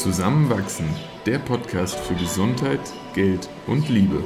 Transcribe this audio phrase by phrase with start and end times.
[0.00, 0.86] Zusammenwachsen,
[1.26, 2.80] der Podcast für Gesundheit,
[3.12, 4.24] Geld und Liebe.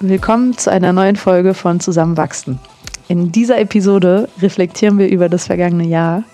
[0.00, 2.58] Willkommen zu einer neuen Folge von Zusammenwachsen.
[3.08, 6.24] In dieser Episode reflektieren wir über das vergangene Jahr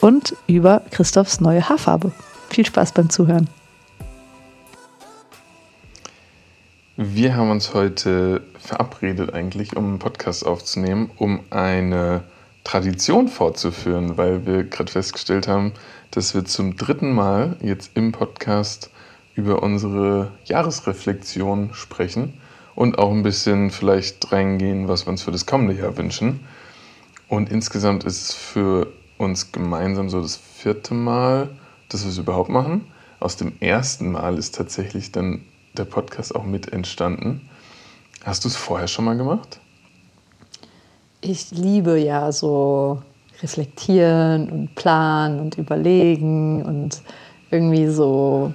[0.00, 2.12] und über Christophs neue Haarfarbe.
[2.48, 3.50] Viel Spaß beim Zuhören.
[7.00, 12.24] Wir haben uns heute verabredet eigentlich, um einen Podcast aufzunehmen, um eine
[12.64, 15.74] Tradition fortzuführen, weil wir gerade festgestellt haben,
[16.10, 18.90] dass wir zum dritten Mal jetzt im Podcast
[19.36, 22.34] über unsere Jahresreflexion sprechen
[22.74, 26.40] und auch ein bisschen vielleicht reingehen, was wir uns für das kommende Jahr wünschen.
[27.28, 28.88] Und insgesamt ist es für
[29.18, 31.48] uns gemeinsam so das vierte Mal,
[31.90, 32.86] dass wir es überhaupt machen.
[33.20, 35.44] Aus dem ersten Mal ist tatsächlich dann
[35.76, 37.48] der Podcast auch mit entstanden.
[38.24, 39.60] Hast du es vorher schon mal gemacht?
[41.20, 43.02] Ich liebe ja so
[43.42, 47.02] reflektieren und planen und überlegen und
[47.50, 48.54] irgendwie so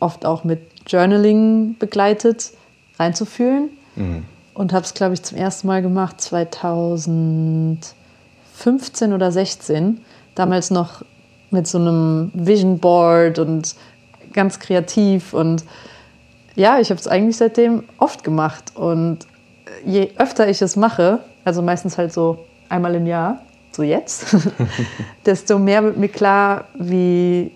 [0.00, 2.52] oft auch mit Journaling begleitet
[2.98, 3.70] reinzufühlen.
[3.96, 4.24] Mhm.
[4.54, 10.00] Und habe es, glaube ich, zum ersten Mal gemacht 2015 oder 16.
[10.36, 11.02] Damals noch
[11.50, 13.74] mit so einem Vision Board und
[14.32, 15.64] ganz kreativ und
[16.56, 18.72] ja, ich habe es eigentlich seitdem oft gemacht.
[18.74, 19.26] Und
[19.84, 23.40] je öfter ich es mache, also meistens halt so einmal im Jahr,
[23.72, 24.36] so jetzt,
[25.26, 27.50] desto mehr wird mir klar, wie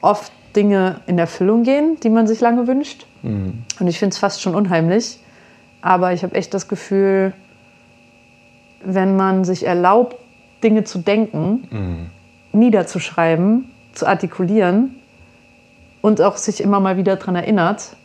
[0.00, 3.06] oft Dinge in Erfüllung gehen, die man sich lange wünscht.
[3.22, 3.62] Mhm.
[3.78, 5.18] Und ich finde es fast schon unheimlich.
[5.82, 7.32] Aber ich habe echt das Gefühl,
[8.84, 10.16] wenn man sich erlaubt,
[10.62, 12.58] Dinge zu denken, mhm.
[12.58, 14.96] niederzuschreiben, zu artikulieren
[16.00, 17.96] und auch sich immer mal wieder daran erinnert,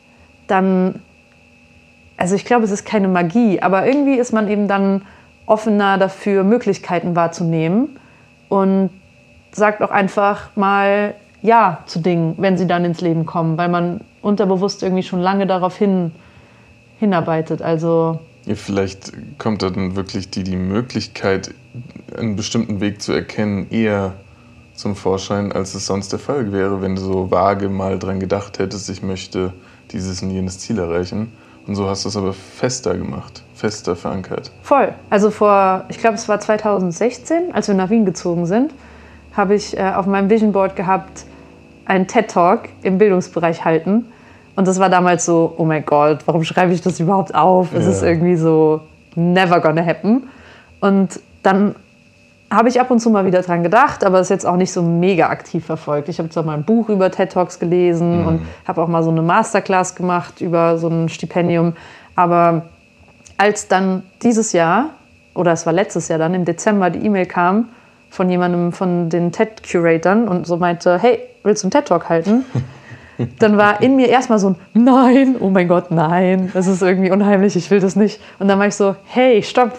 [0.48, 1.02] dann,
[2.18, 5.04] also ich glaube, es ist keine Magie, aber irgendwie ist man eben dann
[5.46, 8.00] offener dafür, Möglichkeiten wahrzunehmen
[8.50, 8.90] und
[9.52, 14.02] sagt auch einfach mal Ja zu Dingen, wenn sie dann ins Leben kommen, weil man
[14.22, 16.12] unterbewusst irgendwie schon lange darauf hin,
[17.00, 17.62] hinarbeitet.
[17.62, 18.20] Also
[18.54, 21.54] vielleicht kommt dann wirklich die, die Möglichkeit,
[22.18, 24.14] einen bestimmten Weg zu erkennen, eher
[24.76, 28.60] zum Vorschein, als es sonst der Fall wäre, wenn du so vage mal dran gedacht
[28.60, 29.54] hättest, ich möchte
[29.92, 31.32] dieses und jenes Ziel erreichen.
[31.68, 34.52] Und so hast du es aber fester gemacht, fester verankert.
[34.62, 34.94] Voll.
[35.10, 38.72] Also vor, ich glaube, es war 2016, als wir nach Wien gezogen sind,
[39.36, 41.26] habe ich äh, auf meinem Vision Board gehabt,
[41.86, 44.06] einen TED Talk im Bildungsbereich halten.
[44.56, 47.74] Und das war damals so, oh mein Gott, warum schreibe ich das überhaupt auf?
[47.74, 47.92] Es ja.
[47.92, 48.82] ist irgendwie so
[49.16, 50.30] never gonna happen.
[50.80, 51.76] Und dann
[52.52, 54.82] habe ich ab und zu mal wieder dran gedacht, aber ist jetzt auch nicht so
[54.82, 56.10] mega aktiv verfolgt.
[56.10, 58.28] Ich habe zwar mal ein Buch über TED Talks gelesen mhm.
[58.28, 61.74] und habe auch mal so eine Masterclass gemacht über so ein Stipendium.
[62.16, 62.64] Aber
[63.38, 64.92] als dann dieses Jahr,
[65.34, 67.70] oder es war letztes Jahr dann, im Dezember die E-Mail kam
[68.10, 72.46] von jemandem von den TED-Curatoren und so meinte, hey, willst du einen TED-Talk halten?
[73.40, 77.12] dann war in mir erstmal so ein Nein, oh mein Gott, nein, das ist irgendwie
[77.12, 78.22] unheimlich, ich will das nicht.
[78.40, 79.74] Und dann war ich so, hey, stopp,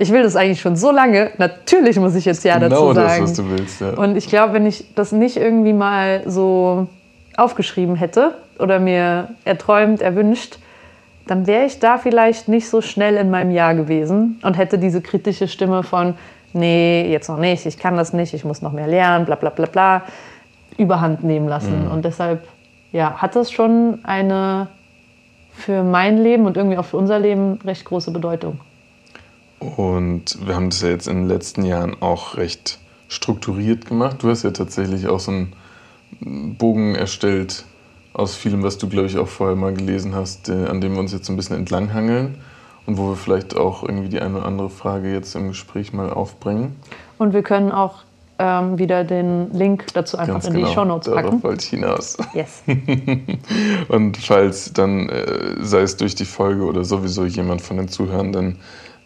[0.00, 1.30] ich will das eigentlich schon so lange.
[1.36, 2.94] Natürlich muss ich jetzt ja genau dazu sagen.
[2.94, 3.80] Genau das, was du willst.
[3.82, 3.90] Ja.
[3.90, 6.86] Und ich glaube, wenn ich das nicht irgendwie mal so
[7.36, 10.58] aufgeschrieben hätte oder mir erträumt, erwünscht,
[11.26, 15.02] dann wäre ich da vielleicht nicht so schnell in meinem Jahr gewesen und hätte diese
[15.02, 16.14] kritische Stimme von,
[16.54, 19.50] nee, jetzt noch nicht, ich kann das nicht, ich muss noch mehr lernen, bla bla
[19.50, 20.02] bla bla,
[20.78, 21.84] überhand nehmen lassen.
[21.84, 21.90] Mhm.
[21.90, 22.48] Und deshalb
[22.90, 24.68] ja, hat das schon eine
[25.52, 28.60] für mein Leben und irgendwie auch für unser Leben recht große Bedeutung.
[29.60, 32.78] Und wir haben das ja jetzt in den letzten Jahren auch recht
[33.08, 34.22] strukturiert gemacht.
[34.22, 37.64] Du hast ja tatsächlich auch so einen Bogen erstellt
[38.12, 41.12] aus vielem, was du, glaube ich, auch vorher mal gelesen hast, an dem wir uns
[41.12, 42.38] jetzt ein bisschen entlanghangeln
[42.86, 46.10] und wo wir vielleicht auch irgendwie die eine oder andere Frage jetzt im Gespräch mal
[46.10, 46.76] aufbringen.
[47.18, 48.04] Und wir können auch
[48.38, 50.66] ähm, wieder den Link dazu einfach Ganz in genau.
[50.66, 51.26] die Show Notes packen.
[51.26, 52.16] Darauf wollte ich hinaus.
[52.32, 52.62] Yes.
[53.88, 58.58] und falls dann, äh, sei es durch die Folge oder sowieso jemand von den Zuhörenden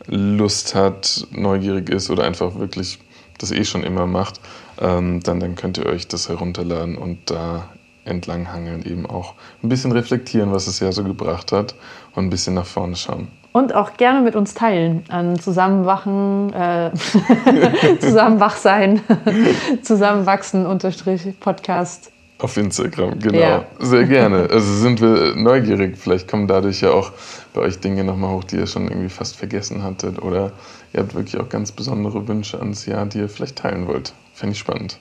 [0.06, 2.98] Lust hat, neugierig ist oder einfach wirklich
[3.38, 4.40] das eh schon immer macht,
[4.80, 7.68] ähm, dann, dann könnt ihr euch das herunterladen und da
[8.04, 11.74] entlanghangeln, eben auch ein bisschen reflektieren, was es ja so gebracht hat
[12.14, 13.28] und ein bisschen nach vorne schauen.
[13.52, 16.90] Und auch gerne mit uns teilen an Zusammenwachen, äh,
[18.00, 19.00] Zusammenwachsein,
[19.82, 22.10] Zusammenwachsen unterstrich Podcast
[22.44, 23.38] auf Instagram, genau.
[23.38, 23.66] Ja.
[23.78, 24.48] Sehr gerne.
[24.50, 25.98] Also sind wir neugierig.
[25.98, 27.12] Vielleicht kommen dadurch ja auch
[27.52, 30.22] bei euch Dinge nochmal hoch, die ihr schon irgendwie fast vergessen hattet.
[30.22, 30.52] Oder
[30.92, 34.12] ihr habt wirklich auch ganz besondere Wünsche ans Jahr, die ihr vielleicht teilen wollt.
[34.32, 34.98] Fände ich spannend.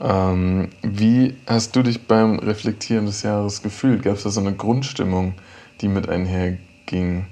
[0.00, 4.02] Ähm, wie hast du dich beim Reflektieren des Jahres gefühlt?
[4.02, 5.34] Gab es da so eine Grundstimmung,
[5.80, 6.58] die mit einherging?
[6.90, 7.24] ging?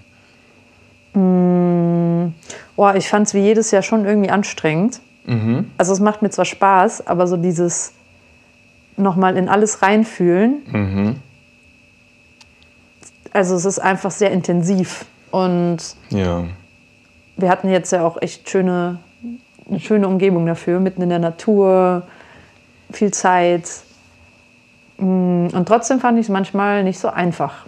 [1.13, 2.33] Mm,
[2.77, 5.01] oh, ich fand es wie jedes Jahr schon irgendwie anstrengend.
[5.27, 5.71] Mhm.
[5.77, 7.93] Also es macht mir zwar Spaß, aber so dieses
[8.99, 10.63] nochmal in alles reinfühlen.
[10.71, 11.17] Mhm.
[13.33, 15.05] Also es ist einfach sehr intensiv.
[15.31, 15.79] Und
[16.11, 16.45] Ja.
[17.37, 18.99] wir hatten jetzt ja auch echt schöne,
[19.69, 22.03] eine schöne Umgebung dafür, mitten in der Natur,
[22.91, 23.69] viel Zeit.
[24.99, 27.67] Mm, Und trotzdem fand ich es manchmal nicht so einfach,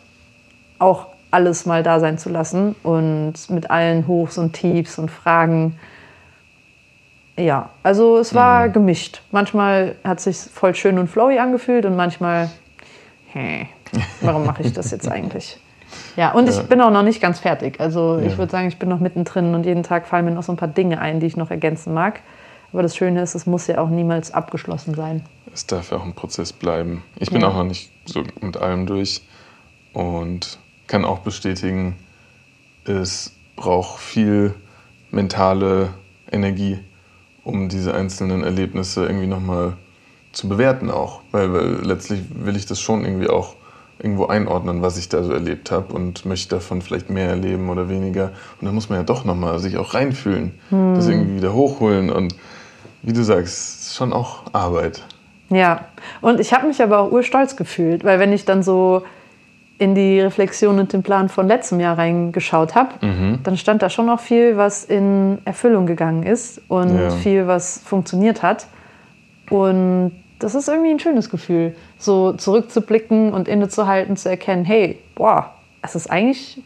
[0.79, 5.79] auch alles mal da sein zu lassen und mit allen Hochs und Tiefs und Fragen.
[7.39, 9.23] Ja, also es war gemischt.
[9.31, 12.51] Manchmal hat es sich voll schön und flowy angefühlt und manchmal,
[13.33, 13.67] hä,
[14.21, 15.59] warum mache ich das jetzt eigentlich?
[16.17, 16.63] Ja, und ich Ja.
[16.63, 17.81] bin auch noch nicht ganz fertig.
[17.81, 18.39] Also ich Ja.
[18.39, 20.69] würde sagen, ich bin noch mittendrin und jeden Tag fallen mir noch so ein paar
[20.69, 22.21] Dinge ein, die ich noch ergänzen mag.
[22.73, 25.23] Aber das Schöne ist, es muss ja auch niemals abgeschlossen sein.
[25.53, 27.03] Es darf ja auch ein Prozess bleiben.
[27.17, 27.49] Ich bin Ja.
[27.49, 29.23] auch noch nicht so mit allem durch
[29.93, 31.97] und kann auch bestätigen,
[32.85, 34.55] es braucht viel
[35.11, 35.91] mentale
[36.31, 36.79] Energie,
[37.45, 39.75] um diese einzelnen Erlebnisse irgendwie nochmal
[40.33, 41.21] zu bewerten auch.
[41.33, 43.57] Weil, weil letztlich will ich das schon irgendwie auch
[43.99, 47.89] irgendwo einordnen, was ich da so erlebt habe und möchte davon vielleicht mehr erleben oder
[47.89, 48.33] weniger.
[48.61, 52.35] Und da muss man ja doch nochmal sich auch reinfühlen, das irgendwie wieder hochholen und
[53.03, 55.03] wie du sagst, schon auch Arbeit.
[55.51, 55.87] Ja,
[56.21, 59.03] und ich habe mich aber auch urstolz gefühlt, weil wenn ich dann so
[59.81, 62.91] in die Reflexion und den Plan von letztem Jahr reingeschaut habe,
[63.43, 67.11] dann stand da schon noch viel, was in Erfüllung gegangen ist und Ja.
[67.11, 68.67] viel, was funktioniert hat.
[69.49, 75.55] Und das ist irgendwie ein schönes Gefühl, so zurückzublicken und innezuhalten, zu erkennen, hey, boah,
[75.81, 76.63] es ist eigentlich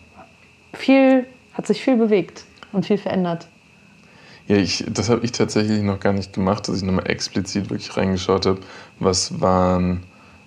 [0.72, 3.46] viel, hat sich viel bewegt und viel verändert.
[4.48, 7.96] Ja, ich, das habe ich tatsächlich noch gar nicht gemacht, dass ich nochmal explizit wirklich
[7.96, 8.58] reingeschaut habe,
[8.98, 10.02] was waren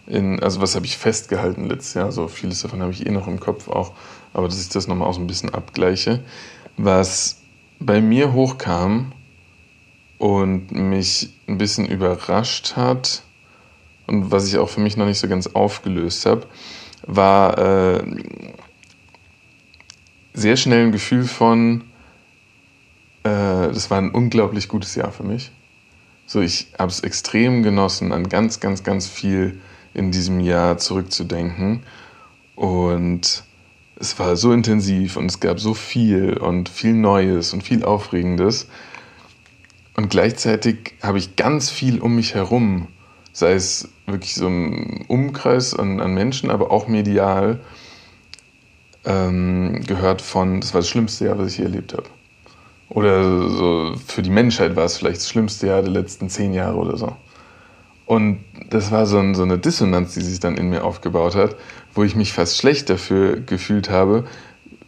[0.08, 3.28] in, also was habe ich festgehalten letztes Jahr, so vieles davon habe ich eh noch
[3.28, 3.94] im Kopf auch,
[4.34, 6.24] aber dass ich das nochmal auch so ein bisschen abgleiche.
[6.78, 7.42] Was
[7.80, 9.12] bei mir hochkam
[10.18, 13.24] und mich ein bisschen überrascht hat
[14.08, 16.48] und was ich auch für mich noch nicht so ganz aufgelöst habe,
[17.06, 18.04] war äh,
[20.34, 21.82] sehr schnell ein Gefühl von,
[23.24, 23.30] äh,
[23.74, 25.52] das war ein unglaublich gutes Jahr für mich.
[26.26, 29.60] So, ich habe es extrem genossen, an ganz, ganz, ganz viel
[29.98, 31.84] in diesem Jahr zurückzudenken.
[32.56, 33.44] Und
[34.00, 38.68] es war so intensiv und es gab so viel und viel Neues und viel Aufregendes.
[39.96, 42.88] Und gleichzeitig habe ich ganz viel um mich herum,
[43.34, 47.60] sei es wirklich so ein Umkreis an, an Menschen, aber auch medial,
[49.06, 52.08] ähm, gehört von, das war das schlimmste Jahr, was ich je erlebt habe.
[52.90, 56.78] Oder so für die Menschheit war es vielleicht das schlimmste Jahr der letzten zehn Jahre
[56.78, 57.16] oder so.
[58.06, 61.56] Und das war so, ein, so eine Dissonanz, die sich dann in mir aufgebaut hat,
[61.94, 64.26] wo ich mich fast schlecht dafür gefühlt habe,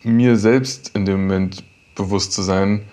[0.03, 1.63] mir selbst in dem Moment
[1.95, 2.83] bewusst zu sein,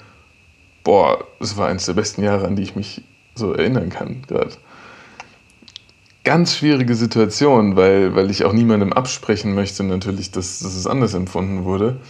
[0.85, 3.03] boah, das war eines der besten Jahre, an die ich mich
[3.35, 4.53] so erinnern kann gerade.
[6.25, 11.15] Ganz schwierige Situation, weil, weil ich auch niemandem absprechen möchte, natürlich, dass, dass es anders
[11.15, 12.01] empfunden wurde.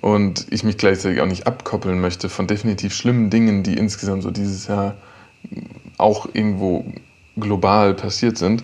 [0.00, 4.32] Und ich mich gleichzeitig auch nicht abkoppeln möchte von definitiv schlimmen Dingen, die insgesamt so
[4.32, 4.96] dieses Jahr
[5.96, 6.84] auch irgendwo
[7.36, 8.62] global passiert sind.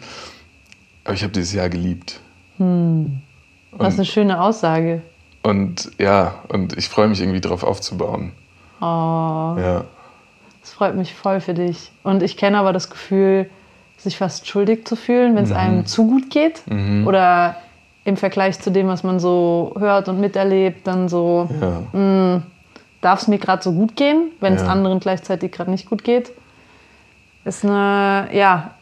[1.04, 2.20] Aber ich habe dieses Jahr geliebt.
[2.58, 5.02] Was eine schöne Aussage.
[5.42, 8.32] Und ja, und ich freue mich irgendwie darauf aufzubauen.
[8.80, 8.84] Oh,
[9.58, 9.84] Ja.
[10.60, 11.90] das freut mich voll für dich.
[12.02, 13.48] Und ich kenne aber das Gefühl,
[13.96, 16.62] sich fast schuldig zu fühlen, wenn es einem zu gut geht.
[17.06, 17.56] Oder
[18.04, 21.48] im Vergleich zu dem, was man so hört und miterlebt, dann so,
[21.92, 22.42] Ja.
[23.00, 24.68] darf es mir gerade so gut gehen, wenn es Ja.
[24.68, 26.32] anderen gleichzeitig gerade nicht gut geht.
[27.48, 28.74] Ist eine, ja,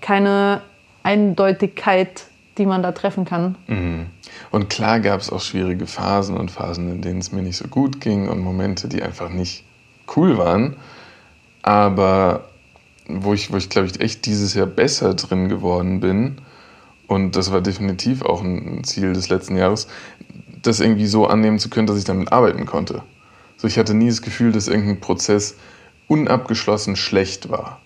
[0.00, 0.62] keine
[1.04, 2.24] Eindeutigkeit,
[2.58, 3.54] die man da treffen kann.
[3.68, 4.06] Mhm.
[4.50, 7.68] Und klar gab es auch schwierige Phasen und Phasen, in denen es mir nicht so
[7.68, 9.64] gut ging und Momente, die einfach nicht
[10.16, 10.76] cool waren.
[11.62, 12.46] Aber
[13.06, 16.38] wo ich, wo ich glaube ich, echt dieses Jahr besser drin geworden bin,
[17.06, 19.86] und das war definitiv auch ein Ziel des letzten Jahres,
[20.62, 23.02] das irgendwie so annehmen zu können, dass ich damit arbeiten konnte.
[23.56, 25.56] So, ich hatte nie das Gefühl, dass irgendein Prozess
[26.08, 27.80] unabgeschlossen schlecht war.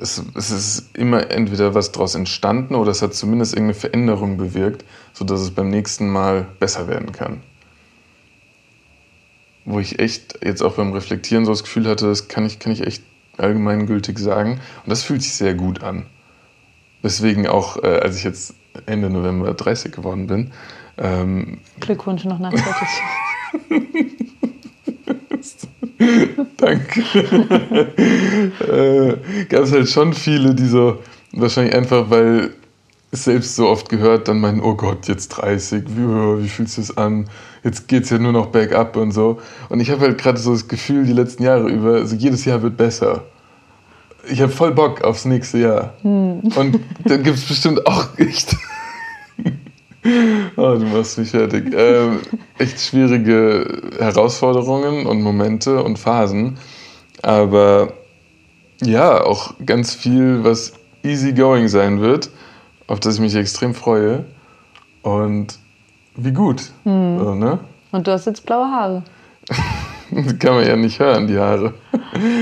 [0.00, 4.84] Es, es ist immer entweder was daraus entstanden oder es hat zumindest irgendeine Veränderung bewirkt,
[5.12, 7.42] sodass es beim nächsten Mal besser werden kann.
[9.64, 12.72] Wo ich echt jetzt auch beim Reflektieren so das Gefühl hatte, das kann ich, kann
[12.72, 13.02] ich echt
[13.36, 14.60] allgemeingültig sagen.
[14.84, 16.06] Und das fühlt sich sehr gut an.
[17.02, 18.54] Deswegen auch, äh, als ich jetzt
[18.86, 20.52] Ende November 30 geworden bin,
[20.98, 23.02] ähm, Glückwunsch noch nachträglich.
[26.56, 27.00] Danke.
[28.60, 30.98] äh, Gab es halt schon viele, die so,
[31.32, 32.50] wahrscheinlich einfach, weil
[33.12, 36.96] selbst so oft gehört, dann meinen, oh Gott, jetzt 30, wie, wie fühlst du es
[36.96, 37.28] an?
[37.62, 39.38] Jetzt geht es ja nur noch bergab und so.
[39.68, 42.62] Und ich habe halt gerade so das Gefühl, die letzten Jahre über, also jedes Jahr
[42.62, 43.24] wird besser.
[44.30, 45.94] Ich habe voll Bock aufs nächste Jahr.
[46.02, 46.40] Hm.
[46.40, 48.56] Und dann gibt es bestimmt auch echt.
[50.56, 51.72] oh, du machst mich fertig.
[51.76, 52.20] Ähm,
[52.62, 56.58] echt schwierige Herausforderungen und Momente und Phasen.
[57.22, 57.92] Aber
[58.82, 62.30] ja, auch ganz viel, was easy going sein wird
[62.92, 64.24] auf das ich mich extrem freue.
[65.02, 65.58] Und
[66.14, 66.70] wie gut.
[66.84, 67.18] Hm.
[67.18, 67.58] So, ne?
[67.90, 69.02] Und du hast jetzt blaue Haare.
[70.10, 71.74] das kann man ja nicht hören, die Haare.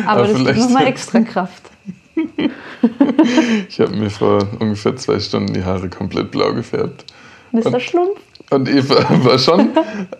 [0.06, 1.70] Aber, Aber das gibt nochmal extra Kraft.
[3.68, 7.04] ich habe mir vor ungefähr zwei Stunden die Haare komplett blau gefärbt.
[7.52, 7.66] Mr.
[7.66, 8.20] Und, Schlumpf.
[8.50, 9.70] Und Eva war schon,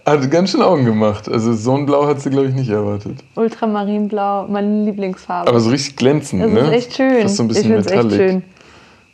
[0.06, 1.28] hat ganz schön Augen gemacht.
[1.28, 3.18] Also so ein Blau hat sie, glaube ich, nicht erwartet.
[3.34, 5.48] Ultramarinblau, meine Lieblingsfarbe.
[5.48, 6.60] Aber so richtig glänzend, das ne?
[6.60, 7.22] Das ist echt schön.
[7.22, 8.12] Das ist so ein bisschen ich metallic.
[8.12, 8.42] Echt schön.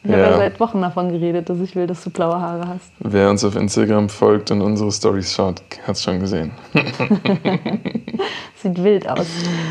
[0.04, 0.18] Ich ja.
[0.18, 2.92] habe ja seit Wochen davon geredet, dass ich will, dass du blaue Haare hast.
[3.00, 6.52] Wer uns auf Instagram folgt und unsere Stories schaut, hat es schon gesehen.
[8.62, 9.26] Sieht wild aus.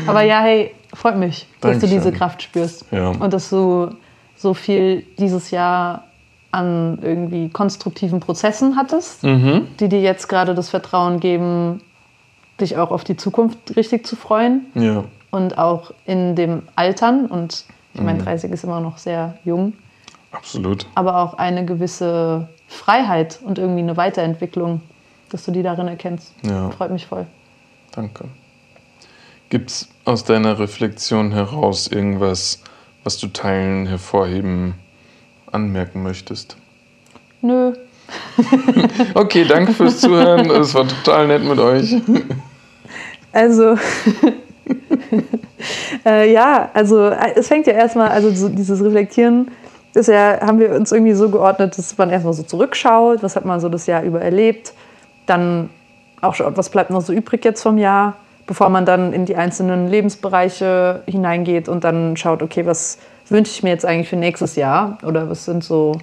[0.06, 1.88] Aber ja, hey, freut mich, dass Dankeschön.
[1.88, 2.84] du diese Kraft spürst.
[2.90, 3.10] Ja.
[3.10, 3.90] Und dass du
[4.36, 6.05] so viel dieses Jahr
[6.56, 9.68] an irgendwie konstruktiven Prozessen hattest, mhm.
[9.78, 11.82] die dir jetzt gerade das Vertrauen geben,
[12.60, 14.66] dich auch auf die Zukunft richtig zu freuen.
[14.74, 15.04] Ja.
[15.30, 17.26] Und auch in dem Altern.
[17.26, 18.54] Und ich meine, 30 mhm.
[18.54, 19.74] ist immer noch sehr jung.
[20.32, 20.86] Absolut.
[20.94, 24.80] Aber auch eine gewisse Freiheit und irgendwie eine Weiterentwicklung,
[25.30, 26.32] dass du die darin erkennst.
[26.42, 26.70] Ja.
[26.70, 27.26] Freut mich voll.
[27.92, 28.24] Danke.
[29.50, 32.62] Gibt es aus deiner Reflexion heraus irgendwas,
[33.04, 34.74] was du teilen, hervorheben,
[35.52, 36.56] anmerken möchtest?
[37.42, 37.72] Nö.
[39.14, 40.50] okay, danke fürs Zuhören.
[40.50, 41.96] Es war total nett mit euch.
[43.32, 43.76] Also,
[46.06, 49.50] äh, ja, also äh, es fängt ja erstmal, also so dieses Reflektieren
[49.94, 53.44] ist ja, haben wir uns irgendwie so geordnet, dass man erstmal so zurückschaut, was hat
[53.44, 54.74] man so das Jahr über erlebt,
[55.26, 55.70] dann
[56.20, 59.36] auch schaut, was bleibt noch so übrig jetzt vom Jahr, bevor man dann in die
[59.36, 62.98] einzelnen Lebensbereiche hineingeht und dann schaut, okay, was
[63.28, 65.98] wünsche ich mir jetzt eigentlich für nächstes Jahr oder was sind so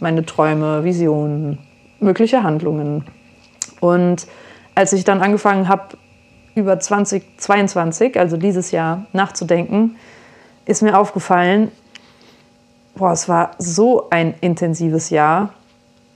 [0.00, 1.58] meine Träume, Visionen,
[2.00, 3.04] mögliche Handlungen.
[3.80, 4.26] Und
[4.74, 5.96] als ich dann angefangen habe,
[6.54, 9.96] über 2022, also dieses Jahr, nachzudenken,
[10.66, 11.70] ist mir aufgefallen,
[12.94, 15.50] boah, es war so ein intensives Jahr.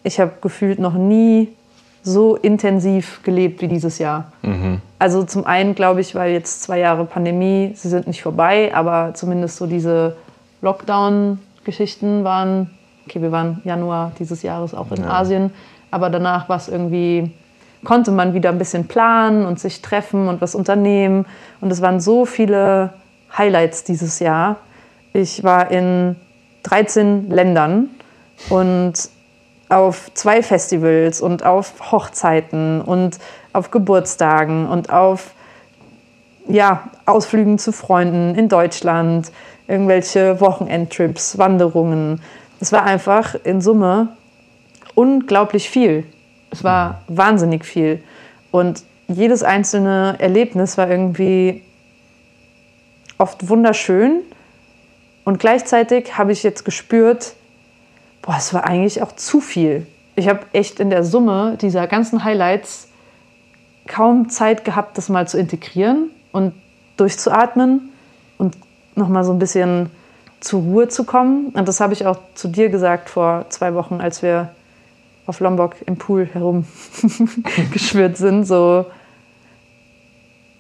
[0.03, 1.49] Ich habe gefühlt noch nie
[2.03, 4.33] so intensiv gelebt wie dieses Jahr.
[4.43, 4.81] Mhm.
[4.99, 9.15] Also zum einen glaube ich, weil jetzt zwei Jahre Pandemie, sie sind nicht vorbei, aber
[9.15, 10.17] zumindest so diese
[10.62, 12.71] Lockdown-Geschichten waren,
[13.07, 15.11] okay, wir waren Januar dieses Jahres auch in ja.
[15.11, 15.52] Asien,
[15.90, 17.31] aber danach war es irgendwie,
[17.85, 21.26] konnte man wieder ein bisschen planen und sich treffen und was unternehmen.
[21.61, 22.95] Und es waren so viele
[23.37, 24.57] Highlights dieses Jahr.
[25.12, 26.16] Ich war in
[26.62, 27.90] 13 Ländern
[28.49, 28.95] und
[29.69, 33.19] auf zwei Festivals und auf Hochzeiten und
[33.52, 35.33] auf Geburtstagen und auf
[36.49, 39.31] ja, Ausflügen zu Freunden in Deutschland,
[39.73, 42.21] irgendwelche Wochenendtrips, Wanderungen.
[42.61, 44.09] Es war einfach in Summe
[44.95, 46.05] unglaublich viel.
[46.50, 48.05] Es war wahnsinnig viel.
[48.50, 51.62] Und jedes einzelne Erlebnis war irgendwie
[53.17, 54.21] oft wunderschön
[55.25, 57.35] und gleichzeitig habe ich jetzt gespürt,
[58.21, 59.87] boah, es war eigentlich auch zu viel.
[60.17, 62.88] Ich habe echt in der Summe dieser ganzen Highlights
[63.87, 66.52] kaum Zeit gehabt, das mal zu integrieren und
[66.99, 67.92] durchzuatmen
[68.95, 69.91] nochmal so ein bisschen
[70.41, 71.49] zur Ruhe zu kommen.
[71.55, 74.51] Und das habe ich auch zu dir gesagt vor zwei Wochen, als wir
[75.27, 78.45] auf Lombok im Pool herumgeschwört sind.
[78.45, 78.87] So,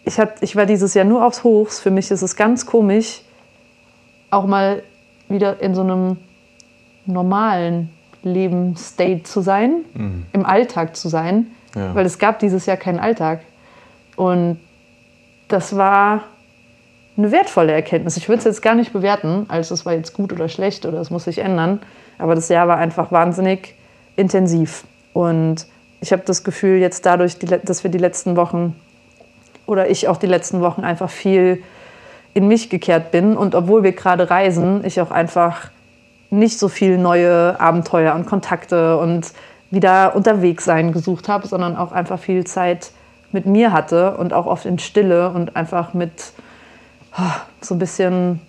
[0.04, 1.80] ich, hat, ich war dieses Jahr nur aufs Hochs.
[1.80, 3.22] Für mich ist es ganz komisch,
[4.30, 4.82] auch mal
[5.28, 6.16] wieder in so einem
[7.06, 7.90] normalen
[8.22, 10.26] Lebensstate zu sein, mhm.
[10.32, 11.94] im Alltag zu sein, ja.
[11.94, 13.40] weil es gab dieses Jahr keinen Alltag.
[14.14, 14.58] Und
[15.48, 16.22] das war
[17.16, 18.16] eine wertvolle Erkenntnis.
[18.16, 21.00] Ich würde es jetzt gar nicht bewerten, als es war jetzt gut oder schlecht oder
[21.00, 21.80] es muss sich ändern.
[22.18, 23.74] Aber das Jahr war einfach wahnsinnig
[24.16, 24.84] intensiv.
[25.12, 25.66] Und
[26.00, 28.76] ich habe das Gefühl, jetzt dadurch, dass wir die letzten Wochen
[29.66, 31.62] oder ich auch die letzten Wochen einfach viel
[32.34, 33.36] in mich gekehrt bin.
[33.36, 35.70] Und obwohl wir gerade reisen, ich auch einfach
[36.30, 39.32] nicht so viel neue Abenteuer und Kontakte und
[39.70, 42.90] wieder unterwegs sein gesucht habe, sondern auch einfach viel Zeit
[43.32, 46.32] mit mir hatte und auch oft in Stille und einfach mit
[47.60, 48.40] so ein bisschen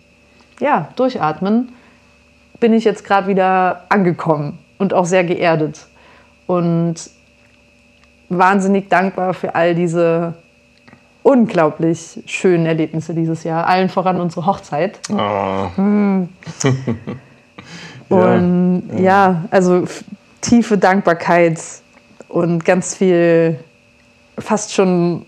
[0.60, 1.74] ja, durchatmen,
[2.60, 5.88] bin ich jetzt gerade wieder angekommen und auch sehr geerdet
[6.48, 6.96] und
[8.30, 10.36] wahnsinnig dankbar für all diese
[11.24, 13.68] unglaublich schönen Erlebnisse dieses Jahr.
[13.68, 15.00] Allen voran unsere Hochzeit.
[15.10, 15.82] Oh.
[15.82, 16.30] Mm.
[18.10, 19.86] Und ja, ja also
[20.42, 21.60] tiefe Dankbarkeit
[22.28, 23.60] und ganz viel,
[24.38, 25.26] fast schon,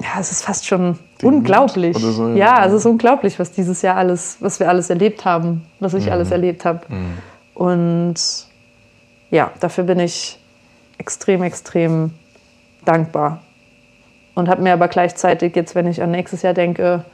[0.00, 1.96] ja, es ist fast schon unglaublich.
[1.96, 2.58] So, ja.
[2.60, 6.06] ja, es ist unglaublich, was dieses Jahr alles, was wir alles erlebt haben, was ich
[6.06, 6.12] mhm.
[6.12, 6.80] alles erlebt habe.
[6.88, 7.18] Mhm.
[7.54, 8.14] Und
[9.30, 10.38] ja, dafür bin ich
[10.98, 12.12] extrem, extrem
[12.84, 13.42] dankbar.
[14.34, 17.04] Und habe mir aber gleichzeitig jetzt, wenn ich an nächstes Jahr denke,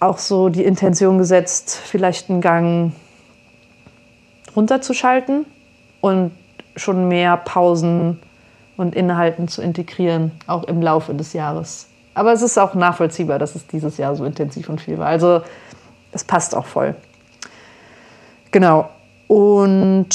[0.00, 2.92] auch so die Intention gesetzt, vielleicht einen Gang
[4.56, 5.46] runterzuschalten
[6.00, 6.32] und
[6.76, 8.18] schon mehr Pausen
[8.82, 11.88] und Inhalten zu integrieren, auch im Laufe des Jahres.
[12.14, 15.06] Aber es ist auch nachvollziehbar, dass es dieses Jahr so intensiv und viel war.
[15.06, 15.40] Also
[16.12, 16.94] es passt auch voll.
[18.50, 18.90] Genau.
[19.28, 20.08] Und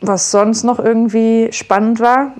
[0.00, 2.32] was sonst noch irgendwie spannend war,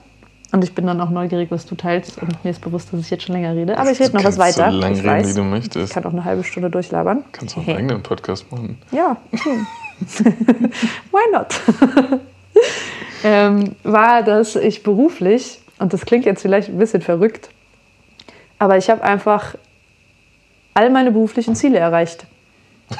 [0.50, 2.22] und ich bin dann auch neugierig, was du teilst.
[2.22, 3.76] Und mir ist bewusst, dass ich jetzt schon länger rede.
[3.76, 4.70] Aber ich rede noch was weiter.
[4.70, 5.28] so lange reden, weiß.
[5.28, 5.88] wie du möchtest.
[5.88, 7.22] Ich kann auch eine halbe Stunde durchlabern.
[7.32, 8.78] Kannst du auch einen eigenen Podcast machen.
[8.90, 9.18] Ja.
[11.10, 11.60] Why not?
[13.25, 17.50] ähm, war, dass ich beruflich, und das klingt jetzt vielleicht ein bisschen verrückt,
[18.58, 19.54] aber ich habe einfach
[20.75, 22.26] all meine beruflichen Ziele erreicht.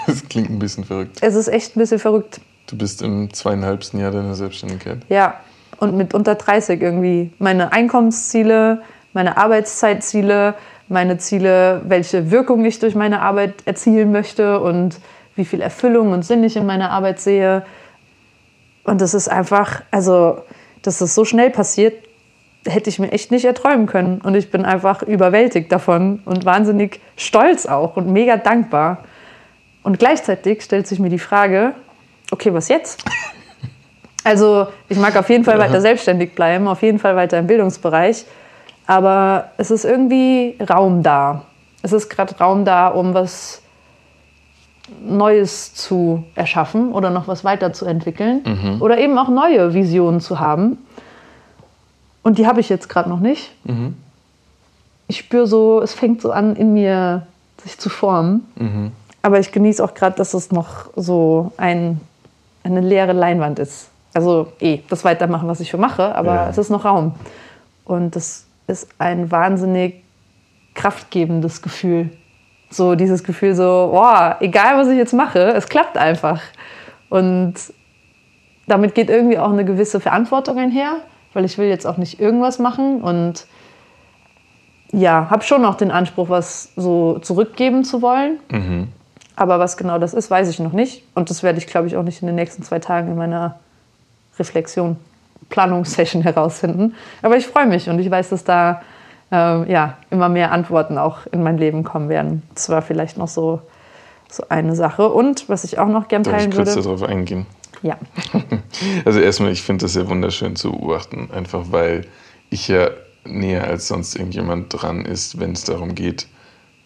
[0.07, 1.19] Das klingt ein bisschen verrückt.
[1.23, 2.41] Es ist echt ein bisschen verrückt.
[2.67, 4.99] Du bist im zweieinhalbsten Jahr deiner Selbstständigkeit.
[5.09, 5.41] Ja,
[5.79, 7.33] und mit unter 30 irgendwie.
[7.39, 8.83] Meine Einkommensziele,
[9.13, 10.55] meine Arbeitszeitziele,
[10.89, 14.97] meine Ziele, welche Wirkung ich durch meine Arbeit erzielen möchte und
[15.37, 17.65] wie viel Erfüllung und Sinn ich in meiner Arbeit sehe.
[18.89, 20.39] Und das ist einfach, also,
[20.81, 21.95] dass das so schnell passiert,
[22.67, 24.23] hätte ich mir echt nicht erträumen können.
[24.23, 29.05] Und ich bin einfach überwältigt davon und wahnsinnig stolz auch und mega dankbar.
[29.83, 31.75] Und gleichzeitig stellt sich mir die Frage,
[32.31, 33.05] okay, was jetzt?
[34.25, 38.27] Also ich mag auf jeden Fall weiter selbstständig bleiben, auf jeden Fall weiter im Bildungsbereich.
[38.87, 41.45] Aber es ist irgendwie Raum da.
[41.83, 43.63] Es ist gerade Raum da, um was
[45.03, 48.83] Neues zu erschaffen oder noch was weiterzuentwickeln mhm.
[48.83, 50.79] oder eben auch neue Visionen zu haben.
[52.23, 53.53] Und die habe ich jetzt gerade noch nicht.
[53.65, 53.97] Mhm.
[55.07, 57.27] Ich spüre so, es fängt so an, in mir
[57.63, 58.47] sich zu formen.
[58.57, 58.93] Mhm.
[59.23, 62.01] Aber ich genieße auch gerade, dass es noch so ein,
[62.63, 63.89] eine leere Leinwand ist.
[64.15, 66.49] Also eh, das weitermachen, was ich für mache, aber ja.
[66.49, 67.15] es ist noch Raum.
[67.85, 70.03] Und das ist ein wahnsinnig
[70.75, 72.11] kraftgebendes Gefühl.
[72.71, 76.41] So dieses Gefühl so, boah, egal was ich jetzt mache, es klappt einfach.
[77.09, 77.55] Und
[78.67, 80.97] damit geht irgendwie auch eine gewisse Verantwortung einher,
[81.33, 83.47] weil ich will jetzt auch nicht irgendwas machen und
[84.93, 88.39] ja, habe schon noch den Anspruch, was so zurückgeben zu wollen.
[88.51, 88.89] Mhm.
[89.37, 91.05] Aber was genau das ist, weiß ich noch nicht.
[91.15, 93.59] Und das werde ich, glaube ich, auch nicht in den nächsten zwei Tagen in meiner
[94.39, 94.97] Reflexion,
[95.49, 96.95] Planungssession herausfinden.
[97.23, 98.83] Aber ich freue mich und ich weiß, dass da
[99.31, 102.43] äh, ja, immer mehr Antworten auch in mein Leben kommen werden.
[102.55, 103.61] Das war vielleicht noch so,
[104.31, 105.09] so eine Sache.
[105.09, 107.47] Und was ich auch noch gern teilen Darf ich kurz darauf eingehen?
[107.83, 107.99] Ja.
[109.05, 112.07] Also erstmal, ich finde das ja wunderschön zu beobachten, einfach weil
[112.51, 112.91] ich ja
[113.25, 116.29] näher als sonst irgendjemand dran ist, wenn es darum geht,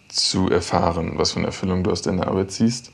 [0.09, 2.93] zu erfahren, was für eine Erfüllung du aus deiner Arbeit ziehst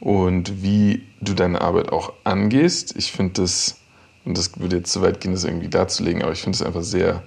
[0.00, 2.94] und wie du deine Arbeit auch angehst.
[2.96, 3.78] Ich finde das,
[4.24, 6.82] und das würde jetzt zu weit gehen, das irgendwie darzulegen, aber ich finde es einfach
[6.82, 7.22] sehr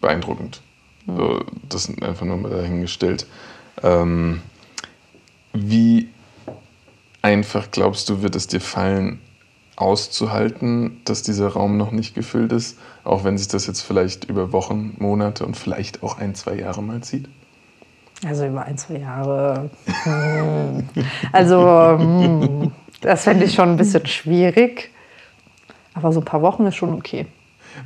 [0.00, 0.62] beeindruckend.
[1.06, 3.26] So, das sind einfach nur mal dahingestellt.
[3.82, 4.40] Ähm,
[5.52, 6.08] wie
[7.20, 9.20] einfach glaubst du, wird es dir fallen,
[9.76, 14.52] auszuhalten, dass dieser Raum noch nicht gefüllt ist, auch wenn sich das jetzt vielleicht über
[14.52, 17.28] Wochen, Monate und vielleicht auch ein, zwei Jahre mal zieht?
[18.24, 19.70] Also über ein, zwei Jahre.
[20.04, 20.88] Hm.
[21.32, 24.90] Also, hm, das fände ich schon ein bisschen schwierig.
[25.94, 27.26] Aber so ein paar Wochen ist schon okay.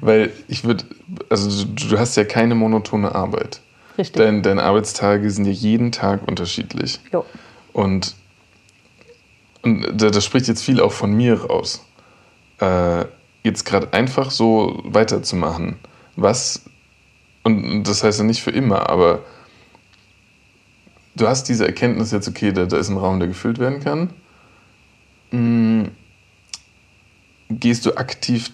[0.01, 0.85] Weil ich würde,
[1.31, 3.61] also du, du, hast ja keine monotone Arbeit.
[3.99, 4.17] Richtig.
[4.17, 7.01] Dein, deine Arbeitstage sind ja jeden Tag unterschiedlich.
[7.13, 7.25] Jo.
[7.73, 8.15] Und,
[9.63, 11.85] und das spricht jetzt viel auch von mir raus.
[12.61, 13.05] Äh,
[13.43, 15.77] jetzt gerade einfach so weiterzumachen.
[16.17, 16.63] Was,
[17.43, 19.21] und das heißt ja nicht für immer, aber
[21.15, 24.11] du hast diese Erkenntnis jetzt, okay, da, da ist ein Raum, der gefüllt werden kann.
[25.31, 25.91] Mhm.
[27.49, 28.51] Gehst du aktiv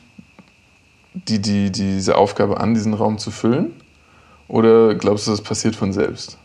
[1.14, 3.74] die, die, diese Aufgabe an, diesen Raum zu füllen?
[4.48, 6.38] Oder glaubst du, das passiert von selbst?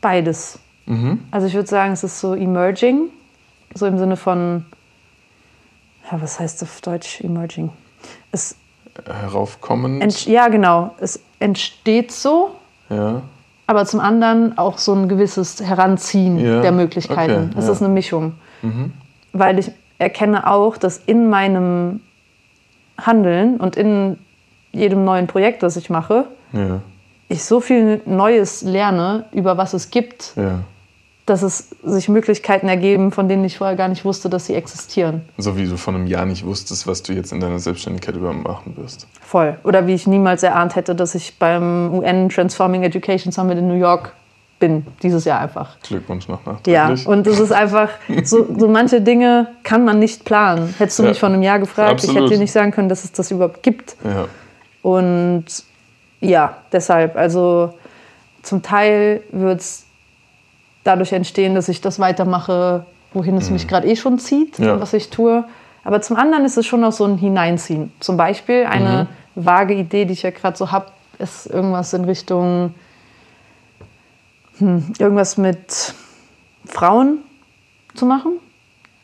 [0.00, 0.58] Beides.
[0.86, 1.20] Mhm.
[1.30, 3.10] Also ich würde sagen, es ist so emerging,
[3.74, 4.64] so im Sinne von,
[6.10, 7.70] ja, was heißt auf Deutsch emerging?
[8.32, 8.56] Es
[9.06, 10.26] Heraufkommend?
[10.26, 10.94] Ja, genau.
[10.98, 12.56] Es entsteht so,
[12.88, 13.22] ja.
[13.66, 16.60] Aber zum anderen auch so ein gewisses Heranziehen ja.
[16.60, 17.54] der Möglichkeiten.
[17.56, 17.72] Es ja.
[17.72, 18.34] ist eine Mischung.
[18.62, 18.92] Mhm.
[19.32, 22.00] Weil ich erkenne auch, dass in meinem
[22.98, 24.18] Handeln und in
[24.72, 26.80] jedem neuen Projekt, das ich mache, ja.
[27.28, 30.34] ich so viel Neues lerne, über was es gibt,
[31.26, 35.22] dass es sich Möglichkeiten ergeben, von denen ich vorher gar nicht wusste, dass sie existieren.
[35.38, 38.42] So wie du vor einem Jahr nicht wusstest, was du jetzt in deiner Selbstständigkeit überhaupt
[38.42, 39.06] machen wirst.
[39.20, 39.58] Voll.
[39.64, 43.78] Oder wie ich niemals erahnt hätte, dass ich beim UN Transforming Education Summit in New
[43.78, 44.14] York
[44.60, 45.76] bin, dieses Jahr einfach.
[45.82, 47.88] Glückwunsch noch Ja, und es ist einfach,
[48.22, 50.72] so, so manche Dinge kann man nicht planen.
[50.78, 51.08] Hättest du Ja.
[51.08, 52.16] mich vor einem Jahr gefragt, Absolut.
[52.16, 53.96] ich hätte dir nicht sagen können, dass es das überhaupt gibt.
[54.04, 54.26] Ja.
[54.82, 55.44] Und
[56.20, 57.74] ja, deshalb, also
[58.42, 59.84] zum Teil wird es
[60.84, 64.80] dadurch entstehen, dass ich das weitermache, wohin es mich gerade eh schon zieht, Ja.
[64.80, 65.44] was ich tue.
[65.84, 67.92] Aber zum anderen ist es schon auch so ein Hineinziehen.
[68.00, 70.86] Zum Beispiel eine vage Idee, die ich ja gerade so habe,
[71.18, 72.74] ist irgendwas in Richtung,
[74.60, 75.94] hm, irgendwas mit
[76.66, 77.18] Frauen
[77.94, 78.32] zu machen.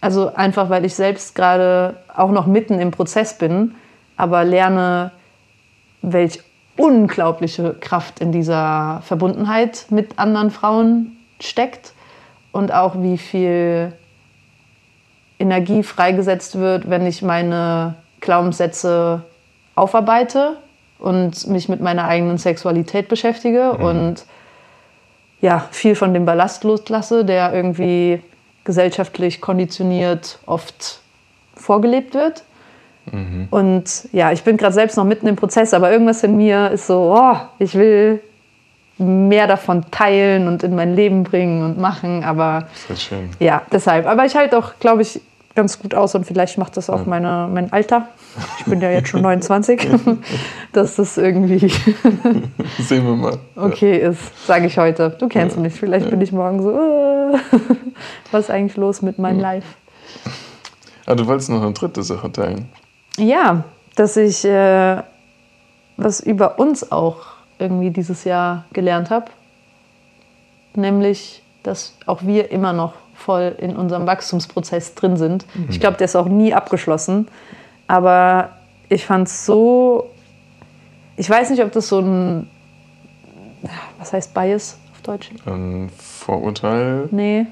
[0.00, 3.74] Also einfach, weil ich selbst gerade auch noch mitten im Prozess bin,
[4.16, 5.10] aber lerne,
[6.02, 6.40] welch
[6.76, 11.92] unglaubliche Kraft in dieser Verbundenheit mit anderen Frauen steckt
[12.52, 13.92] und auch wie viel
[15.38, 19.22] Energie freigesetzt wird, wenn ich meine Glaubenssätze
[19.74, 20.56] aufarbeite
[20.98, 24.24] und mich mit meiner eigenen Sexualität beschäftige und
[25.40, 28.20] ja, viel von dem Ballast loslasse, der irgendwie
[28.64, 31.00] gesellschaftlich konditioniert oft
[31.54, 32.42] vorgelebt wird.
[33.50, 36.88] Und ja, ich bin gerade selbst noch mitten im Prozess, aber irgendwas in mir ist
[36.88, 38.20] so, oh, ich will
[38.98, 42.66] mehr davon teilen und in mein Leben bringen und machen, aber
[43.38, 44.06] ja, deshalb.
[44.06, 45.20] Aber ich halte auch, glaube ich,
[45.56, 48.08] ganz gut aus und vielleicht macht das auch meine, mein Alter.
[48.58, 49.88] Ich bin ja jetzt schon 29,
[50.72, 51.68] dass das irgendwie
[52.78, 53.38] Sehen wir mal.
[53.56, 55.10] okay ist, sage ich heute.
[55.18, 57.38] Du kennst mich, vielleicht bin ich morgen so, äh,
[58.30, 59.66] was ist eigentlich los mit meinem Life?
[61.06, 62.68] Ah, du wolltest noch eine dritte Sache teilen.
[63.16, 63.64] Ja,
[63.96, 65.02] dass ich äh,
[65.96, 67.18] was über uns auch
[67.58, 69.26] irgendwie dieses Jahr gelernt habe.
[70.74, 75.46] Nämlich, dass auch wir immer noch voll in unserem Wachstumsprozess drin sind.
[75.68, 77.28] Ich glaube, der ist auch nie abgeschlossen.
[77.88, 78.50] Aber
[78.88, 80.10] ich fand es so.
[81.16, 82.48] Ich weiß nicht, ob das so ein.
[83.98, 85.30] Was heißt Bias auf Deutsch?
[85.46, 87.46] Ein Vorurteil, Nee.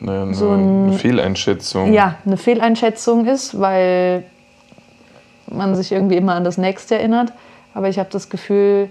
[0.00, 1.92] eine, eine So ein- Fehleinschätzung.
[1.92, 4.24] ja, eine Fehleinschätzung ist, weil
[5.48, 7.32] man sich irgendwie immer an das Nächste erinnert.
[7.74, 8.88] Aber ich habe das Gefühl,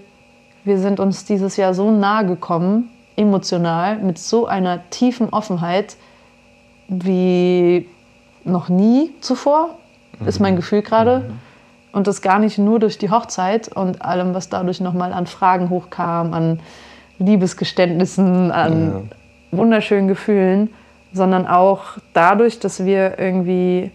[0.64, 5.96] wir sind uns dieses Jahr so nahe gekommen, emotional, mit so einer tiefen Offenheit
[6.88, 7.88] wie
[8.44, 9.70] noch nie zuvor,
[10.26, 11.30] ist mein Gefühl gerade.
[11.92, 15.70] Und das gar nicht nur durch die Hochzeit und allem, was dadurch nochmal an Fragen
[15.70, 16.60] hochkam, an
[17.18, 19.10] Liebesgeständnissen, an
[19.52, 20.70] wunderschönen Gefühlen,
[21.12, 23.92] sondern auch dadurch, dass wir irgendwie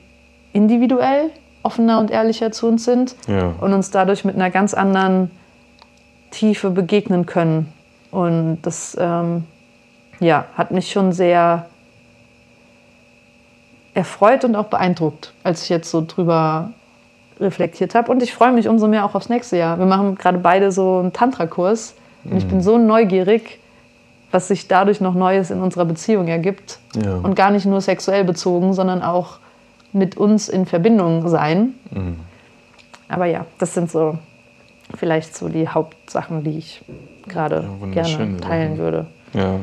[0.54, 3.54] individuell offener und ehrlicher zu uns sind Ja.
[3.60, 5.30] und uns dadurch mit einer ganz anderen
[6.32, 7.74] Tiefe begegnen können.
[8.12, 9.44] Und das ähm,
[10.20, 11.68] ja, hat mich schon sehr
[13.94, 16.72] erfreut und auch beeindruckt, als ich jetzt so drüber
[17.40, 18.12] reflektiert habe.
[18.12, 19.80] Und ich freue mich umso mehr auch aufs nächste Jahr.
[19.80, 21.96] Wir machen gerade beide so einen Tantra-Kurs
[22.26, 23.60] und ich bin so neugierig,
[24.32, 26.80] was sich dadurch noch Neues in unserer Beziehung ergibt.
[27.02, 27.16] Ja.
[27.16, 29.40] Und gar nicht nur sexuell bezogen, sondern auch
[29.94, 31.74] mit uns in Verbindung sein.
[33.08, 34.18] Aber ja, das sind so
[34.96, 36.82] vielleicht so die Hauptsachen, die ich
[37.30, 38.78] gerade Ja, gerne teilen Sachen.
[38.78, 39.08] würde.
[39.34, 39.60] ja.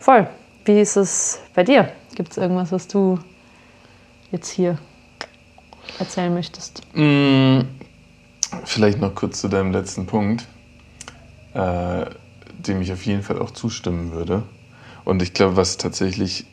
[0.00, 0.28] Voll.
[0.64, 1.90] Wie ist es bei dir?
[2.14, 3.18] Gibt es irgendwas, was du
[4.30, 4.78] jetzt hier
[5.98, 6.82] erzählen möchtest?
[6.94, 7.60] Mm,
[8.64, 10.46] Vielleicht noch kurz zu deinem letzten Punkt,
[11.54, 12.06] äh,
[12.58, 14.42] dem ich auf jeden Fall auch zustimmen würde.
[15.04, 16.46] Und ich glaube, was tatsächlich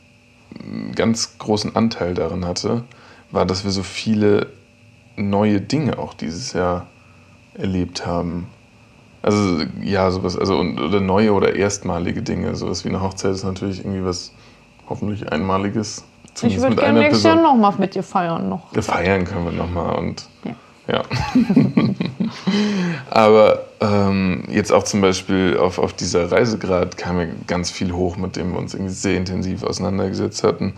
[0.62, 2.84] einen ganz großen Anteil daran hatte,
[3.32, 4.48] war, dass wir so viele
[5.18, 6.88] neue Dinge auch dieses Jahr
[7.54, 8.48] erlebt haben.
[9.26, 12.54] Also ja, sowas, also und, oder neue oder erstmalige Dinge.
[12.56, 14.32] Sowas wie eine Hochzeit ist natürlich irgendwie was
[14.88, 16.04] hoffentlich Einmaliges.
[16.44, 17.24] Ich würde gerne nächstes.
[17.24, 18.50] Jahr nochmal mit dir feiern.
[18.50, 18.72] Noch.
[18.76, 20.54] Ja, Feiern können wir nochmal und Ja.
[20.88, 21.04] ja.
[23.10, 27.94] Aber ähm, jetzt auch zum Beispiel auf, auf dieser Reise gerade kam ja ganz viel
[27.94, 30.74] hoch, mit dem wir uns irgendwie sehr intensiv auseinandergesetzt hatten.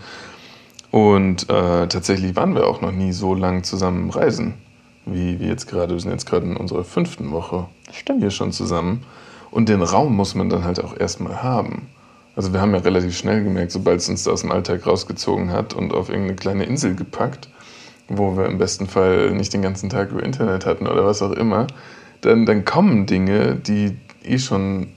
[0.90, 4.54] Und äh, tatsächlich waren wir auch noch nie so lang zusammen reisen,
[5.12, 5.94] wie, wie jetzt gerade.
[5.94, 8.20] Wir sind jetzt gerade in unserer fünften Woche Stimmt.
[8.20, 9.04] hier schon zusammen.
[9.50, 11.88] Und den Raum muss man dann halt auch erstmal haben.
[12.36, 15.50] Also wir haben ja relativ schnell gemerkt, sobald es uns da aus dem Alltag rausgezogen
[15.50, 17.48] hat und auf irgendeine kleine Insel gepackt,
[18.08, 21.32] wo wir im besten Fall nicht den ganzen Tag über Internet hatten oder was auch
[21.32, 21.66] immer,
[22.20, 24.88] dann, dann kommen Dinge, die eh schon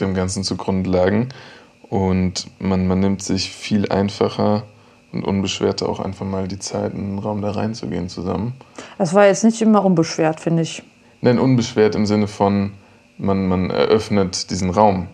[0.00, 1.28] dem Ganzen zugrunde lagen.
[1.88, 4.64] Und man, man nimmt sich viel einfacher
[5.12, 8.54] und unbeschwerter auch einfach mal die Zeit, in den Raum da reinzugehen zusammen.
[8.98, 10.82] Das war jetzt nicht immer unbeschwert, finde ich.
[11.20, 12.72] Nein, unbeschwert im Sinne von,
[13.18, 15.08] man, man eröffnet diesen Raum.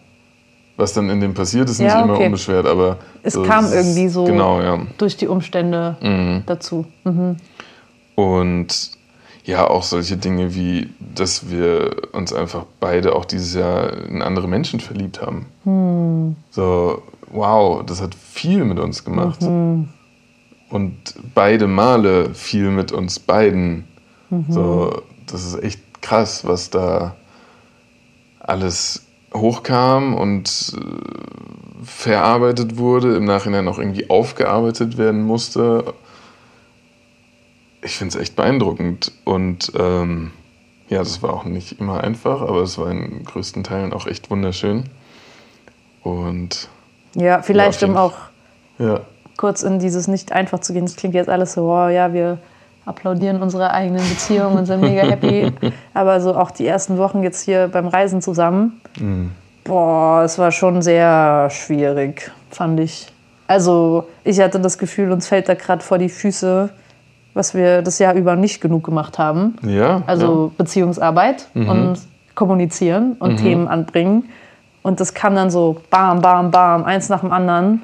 [0.77, 2.27] Was dann in dem passiert, ist nicht Ja, immer okay.
[2.27, 2.99] unbeschwert, aber.
[3.23, 4.79] Es so, kam ist- irgendwie so Genau, ja.
[4.99, 6.85] durch die Umstände dazu.
[7.05, 7.37] Mhm.
[8.15, 8.91] Und
[9.45, 14.49] ja, auch solche Dinge wie, dass wir uns einfach beide auch dieses Jahr in andere
[14.49, 15.47] Menschen verliebt haben.
[15.65, 16.37] Hm.
[16.51, 19.43] So, wow, das hat viel mit uns gemacht.
[19.43, 19.89] Mhm.
[20.69, 23.85] Und beide Male viel mit uns beiden.
[24.31, 24.47] Mhm.
[24.49, 27.15] So, das ist echt krass, was da
[28.41, 35.95] alles hochkam und äh, verarbeitet wurde, im Nachhinein auch irgendwie aufgearbeitet werden musste.
[37.83, 40.33] Ich finde es echt beeindruckend und ähm,
[40.89, 44.31] ja, das war auch nicht immer einfach, aber es war in größten Teilen auch echt
[44.31, 44.85] wunderschön.
[46.03, 46.69] Und
[47.17, 48.13] Ja, vielleicht Ja, um auch
[48.79, 49.01] ja,
[49.37, 50.85] kurz in dieses nicht einfach zu gehen.
[50.85, 52.39] Das klingt jetzt alles so, wow, ja, wir
[52.85, 55.53] applaudieren unsere eigenen Beziehungen und sind mega happy.
[55.95, 58.81] Aber so auch die ersten Wochen jetzt hier beim Reisen zusammen,
[59.65, 63.09] boah, es war schon sehr schwierig, fand ich.
[63.49, 66.69] Also ich hatte das Gefühl, uns fällt da gerade vor die Füße,
[67.35, 69.57] was wir das Jahr über nicht genug gemacht haben.
[69.63, 71.99] ja, Also Beziehungsarbeit und
[72.35, 74.25] kommunizieren und Themen anbringen.
[74.87, 77.83] Und das kam dann so bam, bam, bam, eins nach dem anderen.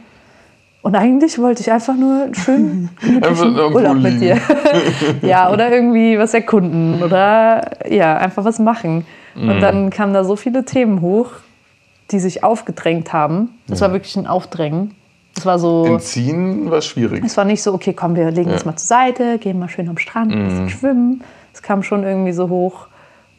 [0.83, 2.55] Und eigentlich wollte ich einfach nur ja.
[3.29, 4.39] am Urlaub mit dir.
[5.23, 9.05] ja, oder irgendwie was erkunden oder ja, einfach was machen.
[9.35, 11.33] Und dann kamen da so viele Themen hoch,
[12.13, 13.49] die sich aufgedrängt haben.
[13.67, 14.95] Das war wirklich ein Aufdrängen.
[15.37, 15.85] Es war so.
[15.87, 17.25] Entziehen war schwierig.
[17.25, 18.59] Es war nicht so, okay, komm, wir legen Ja.
[18.65, 21.25] mal zur Seite, gehen mal schön am Strand, ein bisschen schwimmen.
[21.53, 22.87] Es kam schon irgendwie so hoch.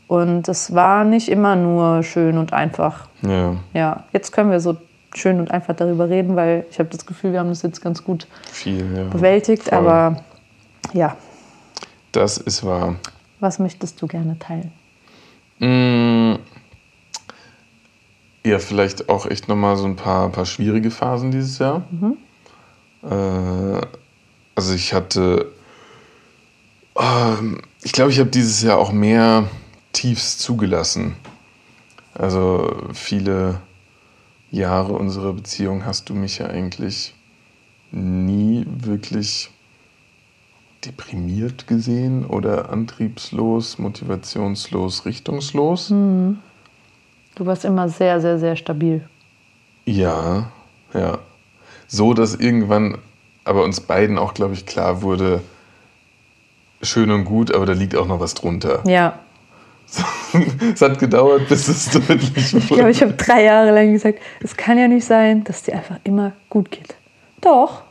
[0.07, 3.07] Und es war nicht immer nur schön und einfach.
[3.21, 4.77] Ja, Ja, jetzt können wir so
[5.15, 8.03] schön und einfach darüber reden, weil ich habe das Gefühl, wir haben das jetzt ganz
[8.03, 9.03] gut viel, ja.
[9.05, 9.63] bewältigt.
[9.63, 9.77] Voll.
[9.77, 10.23] Aber
[10.93, 11.15] ja,
[12.11, 12.95] Das ist wahr.
[13.39, 14.71] was möchtest du gerne teilen?
[15.59, 16.35] Mm,
[18.45, 21.83] Ja, vielleicht auch echt nochmal so ein paar, paar schwierige Phasen dieses Jahr.
[23.03, 23.81] Äh,
[24.55, 25.51] also ich hatte,
[26.99, 29.45] ähm, ich glaube, ich habe dieses Jahr auch mehr
[29.93, 31.15] Tiefs zugelassen.
[32.13, 33.61] Also viele
[34.51, 37.15] Jahre unserer Beziehung hast du mich ja eigentlich
[37.91, 39.49] nie wirklich
[40.85, 45.87] deprimiert gesehen oder antriebslos, motivationslos, richtungslos.
[45.87, 46.35] Du
[47.37, 49.07] warst immer sehr, sehr, sehr stabil.
[49.85, 50.51] Ja,
[50.93, 51.19] ja.
[51.87, 52.97] So, dass irgendwann
[53.45, 55.41] aber uns beiden auch, glaube ich, klar wurde,
[56.81, 58.83] schön und gut, aber da liegt auch noch was drunter.
[58.87, 59.19] Ja,
[60.73, 62.89] es hat gedauert, bis es deutlich ich glaube, wurde.
[62.91, 66.33] ich habe drei Jahre lang gesagt, es kann ja nicht sein, dass dir einfach immer
[66.49, 66.95] gut geht.
[67.41, 67.83] Doch,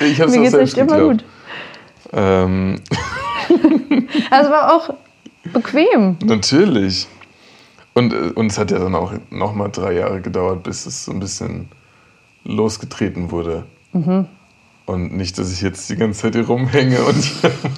[0.00, 1.24] Ich habe es mir geht echt immer gut.
[2.12, 2.80] Ähm,
[4.30, 4.94] Also war auch
[5.52, 6.16] bequem.
[6.24, 7.06] natürlich.
[7.94, 11.04] Und, äh, und es hat ja dann auch noch mal drei Jahre gedauert, bis es
[11.04, 11.68] so ein bisschen
[12.44, 13.64] losgetreten wurde.
[14.86, 17.32] Und nicht, dass ich jetzt die ganze Zeit hier rumhänge und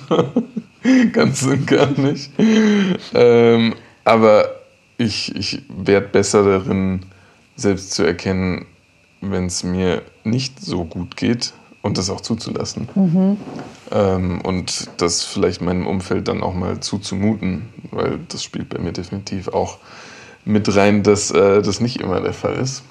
[1.13, 2.31] ganz und gar nicht.
[3.15, 4.49] Ähm, aber
[4.99, 7.07] ich, ich werde besser darin,
[7.57, 8.67] selbst zu erkennen,
[9.21, 12.89] wenn es mir nicht so gut geht und das auch zuzulassen.
[13.91, 18.93] Ähm, und das vielleicht meinem Umfeld dann auch mal zuzumuten, weil das spielt bei mir
[18.93, 19.79] definitiv auch
[20.45, 22.83] mit rein, dass äh, das nicht immer der Fall ist.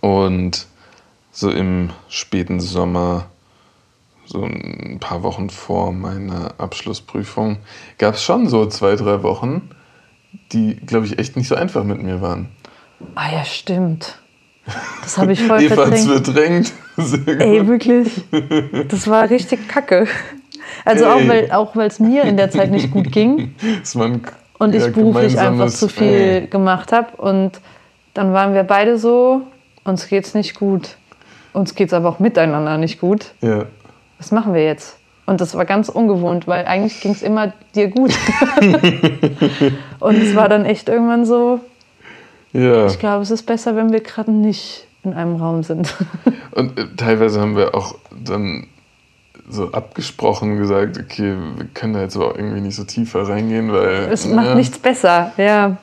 [0.00, 0.66] Und
[1.30, 3.26] so im späten Sommer,
[4.26, 7.58] so ein paar Wochen vor meiner Abschlussprüfung,
[7.98, 9.70] gab es schon so zwei, drei Wochen,
[10.52, 12.48] die, glaube ich, echt nicht so einfach mit mir waren.
[13.14, 14.18] Ah ja, stimmt.
[15.02, 16.06] Das habe ich voll Eva verdrängt.
[16.24, 16.72] verdrängt.
[17.40, 18.22] Ey, wirklich.
[18.88, 20.06] Das war richtig kacke.
[20.84, 21.28] Also auch Ey.
[21.28, 24.22] weil auch weil es mir in der Zeit nicht gut ging Das war ein,
[24.58, 26.46] und ich ja, beruflich einfach zu viel Ey.
[26.46, 27.16] gemacht habe.
[27.16, 27.60] Und
[28.14, 29.42] dann waren wir beide so,
[29.84, 30.96] uns geht's nicht gut.
[31.52, 33.32] Uns geht's aber auch miteinander nicht gut.
[33.40, 33.64] Ja.
[34.22, 34.98] Was machen wir jetzt?
[35.26, 38.16] Und das war ganz ungewohnt, weil eigentlich ging es immer dir gut.
[39.98, 41.58] und es war dann echt irgendwann so,
[42.52, 42.86] ja.
[42.86, 45.92] ich glaube, es ist besser, wenn wir gerade nicht in einem Raum sind.
[46.52, 48.68] Und äh, teilweise haben wir auch dann
[49.48, 53.72] so abgesprochen gesagt, okay, wir können da jetzt aber auch irgendwie nicht so tiefer reingehen,
[53.72, 55.76] weil Es macht ja, nichts besser, ja.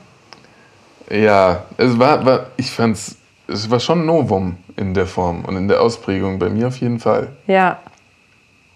[1.12, 5.58] Ja, es war, war ich fand's, es war schon ein Novum in der Form und
[5.58, 7.28] in der Ausprägung bei mir auf jeden Fall.
[7.46, 7.80] Ja.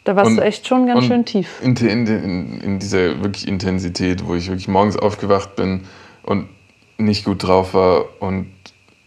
[0.03, 1.61] Da warst Und- du echt schon ganz schön tief.
[1.61, 5.81] In, in, in, in dieser wirklich Intensität, wo ich wirklich morgens aufgewacht bin
[6.23, 6.47] und
[6.97, 8.47] nicht gut drauf war und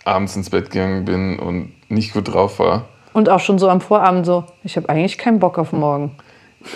[0.05, 2.87] abends ins Bett gegangen bin und nicht gut drauf war.
[3.13, 6.13] Und auch schon so am Vorabend so, ich habe eigentlich keinen Bock auf morgen.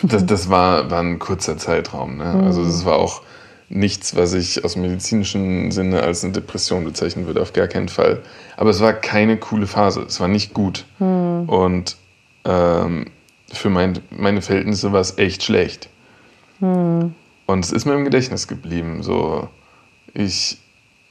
[0.03, 2.17] Das, das war, war ein kurzer Zeitraum.
[2.19, 2.43] Ne?
[2.45, 3.23] Also das war auch
[3.69, 8.23] nichts, was ich aus medizinischen Sinne als eine Depression bezeichnen würde, auf gar keinen Fall.
[8.57, 10.85] Aber es war keine coole Phase, es war nicht gut.
[10.99, 11.49] Hm.
[11.49, 11.97] Und
[12.45, 13.07] ähm,
[13.53, 15.89] für mein, meine Verhältnisse war es echt schlecht.
[16.61, 17.15] Hm.
[17.47, 19.03] Und es ist mir im Gedächtnis geblieben.
[19.03, 19.49] So,
[20.15, 20.59] ich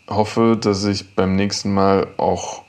[0.09, 2.63] hoffe, dass ich beim nächsten Mal auch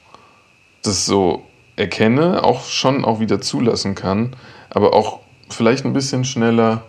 [0.83, 4.37] das so erkenne, auch schon auch wieder zulassen kann,
[4.71, 6.83] aber auch vielleicht ein bisschen schneller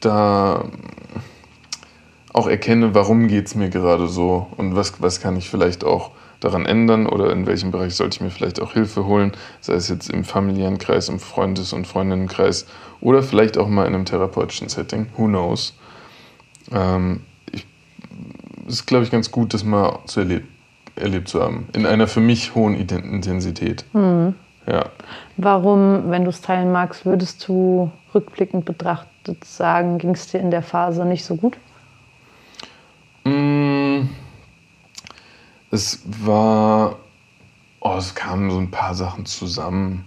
[0.00, 0.64] da
[2.32, 6.10] auch erkenne, warum geht es mir gerade so und was, was kann ich vielleicht auch
[6.40, 9.88] daran ändern oder in welchem Bereich sollte ich mir vielleicht auch Hilfe holen, sei es
[9.88, 12.66] jetzt im familiären Kreis, im Freundes- und Freundinnenkreis
[13.00, 15.76] oder vielleicht auch mal in einem therapeutischen Setting, who knows.
[16.72, 17.20] Ähm,
[17.52, 17.66] ich,
[18.66, 20.48] es ist, glaube ich, ganz gut, das mal zu erleben
[20.96, 21.68] erlebt zu haben.
[21.74, 23.84] In einer für mich hohen Intensität.
[23.92, 24.34] Mhm.
[24.66, 24.86] Ja.
[25.36, 30.50] Warum, wenn du es teilen magst, würdest du rückblickend betrachtet sagen, ging es dir in
[30.50, 31.56] der Phase nicht so gut?
[33.24, 33.65] Mm,
[35.76, 36.96] es war,
[37.80, 40.04] oh, es kamen so ein paar Sachen zusammen.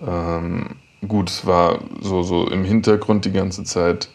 [0.00, 0.70] Ähm,
[1.06, 4.08] gut, es war so, so im Hintergrund die ganze Zeit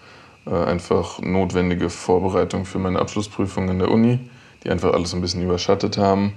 [0.46, 4.20] äh, einfach notwendige Vorbereitung für meine Abschlussprüfung in der Uni
[4.64, 6.34] die einfach alles ein bisschen überschattet haben.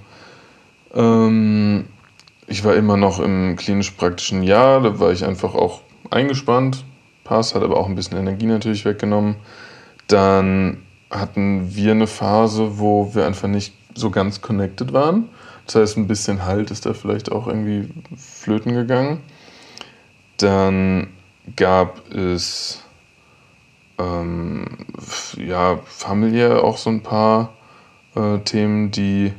[0.93, 1.85] Ähm,
[2.47, 6.83] ich war immer noch im klinisch-praktischen Jahr, da war ich einfach auch eingespannt.
[7.23, 9.35] Pass hat aber auch ein bisschen Energie natürlich weggenommen.
[10.07, 10.77] Dann
[11.09, 15.29] hatten wir eine Phase, wo wir einfach nicht so ganz connected waren.
[15.65, 19.21] Das heißt, ein bisschen Halt ist da vielleicht auch irgendwie flöten gegangen.
[20.37, 21.07] Dann
[21.55, 22.83] gab es
[23.97, 24.65] ähm,
[25.37, 27.53] ja familiär auch so ein paar
[28.15, 29.33] äh, Themen, die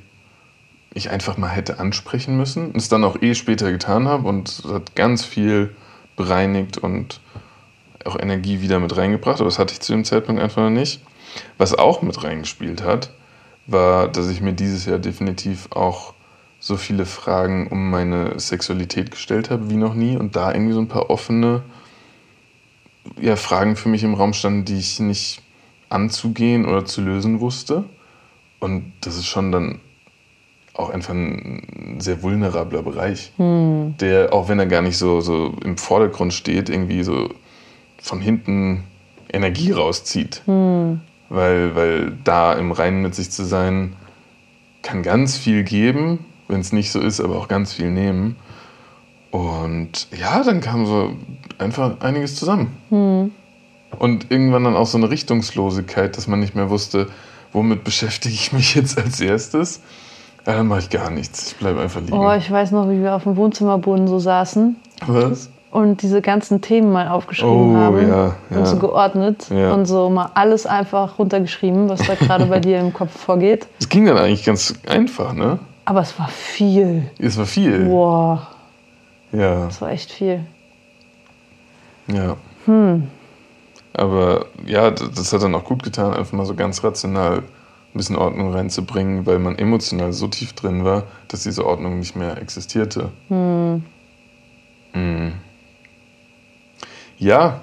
[0.94, 4.48] ich einfach mal hätte ansprechen müssen und es dann auch eh später getan habe und
[4.48, 5.74] es hat ganz viel
[6.16, 7.20] bereinigt und
[8.04, 11.00] auch Energie wieder mit reingebracht, aber das hatte ich zu dem Zeitpunkt einfach noch nicht.
[11.56, 13.10] Was auch mit reingespielt hat,
[13.66, 16.14] war, dass ich mir dieses Jahr definitiv auch
[16.58, 20.80] so viele Fragen um meine Sexualität gestellt habe wie noch nie und da irgendwie so
[20.80, 21.62] ein paar offene
[23.20, 25.42] ja, Fragen für mich im Raum standen, die ich nicht
[25.88, 27.84] anzugehen oder zu lösen wusste.
[28.60, 29.80] Und das ist schon dann
[30.74, 33.94] auch einfach ein sehr vulnerabler Bereich, hm.
[34.00, 37.28] der, auch wenn er gar nicht so, so im Vordergrund steht, irgendwie so
[38.00, 38.84] von hinten
[39.30, 40.42] Energie rauszieht.
[40.46, 41.00] Hm.
[41.32, 43.96] Weil, weil da im Reinen mit sich zu sein,
[44.82, 48.36] kann ganz viel geben, wenn es nicht so ist, aber auch ganz viel nehmen.
[49.30, 51.16] Und ja, dann kam so
[51.56, 52.76] einfach einiges zusammen.
[52.90, 53.30] Hm.
[53.98, 57.08] Und irgendwann dann auch so eine Richtungslosigkeit, dass man nicht mehr wusste,
[57.54, 59.80] womit beschäftige ich mich jetzt als erstes?
[60.46, 61.52] Ja, dann mache ich gar nichts.
[61.52, 62.12] Ich bleibe einfach liegen.
[62.12, 64.76] Oh, ich weiß noch, wie wir auf dem Wohnzimmerboden so saßen.
[65.06, 65.48] Was?
[65.72, 68.06] Und diese ganzen Themen mal aufgeschrieben oh, haben.
[68.06, 68.56] Ja, ja.
[68.58, 69.48] Und so geordnet.
[69.48, 69.72] Ja.
[69.72, 73.66] Und so mal alles einfach runtergeschrieben, was da gerade bei dir im Kopf vorgeht.
[73.80, 75.58] Es ging dann eigentlich ganz einfach, ne?
[75.86, 77.10] Aber es war viel.
[77.18, 77.86] Es war viel.
[77.86, 78.48] Boah.
[79.32, 79.66] Ja.
[79.68, 80.44] Es war echt viel.
[82.06, 82.36] Ja.
[82.66, 83.08] Hm.
[83.94, 87.44] Aber ja, das hat dann auch gut getan, einfach mal so ganz rational ein
[87.94, 92.36] bisschen Ordnung reinzubringen, weil man emotional so tief drin war, dass diese Ordnung nicht mehr
[92.36, 93.08] existierte.
[93.28, 93.84] Hm.
[94.92, 95.32] Mhm.
[97.22, 97.60] Ja,